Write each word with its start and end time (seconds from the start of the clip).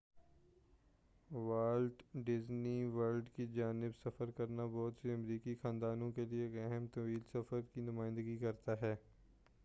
wallet 1.29 2.01
Disney 2.25 2.83
World 2.85 3.29
کی 3.35 3.45
جانب 3.47 3.97
سفر 4.03 4.31
کرنا 4.31 4.65
بہت 4.65 4.93
سے 5.01 5.13
امریکی 5.13 5.55
خاندانوں 5.61 6.11
کے 6.11 6.25
لیے 6.25 6.45
ایک 6.45 6.57
اہم 6.61 6.87
طویل 6.93 7.19
سفر 7.33 7.61
کی 7.73 7.81
نمائندگی 7.81 8.37
کرتا 8.37 8.81
ہے 8.81 8.95